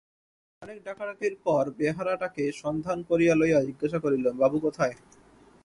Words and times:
অনেক 0.61 0.77
ডাকাডাকির 0.83 1.33
পর 1.45 1.63
বেহারাটাকে 1.77 2.43
সন্ধান 2.53 2.97
করিয়া 3.09 3.33
লইয়া 3.35 3.59
জিজ্ঞাসা 3.67 3.99
করিল, 3.99 4.25
বাবু 4.33 4.57
কোথায়? 4.59 4.95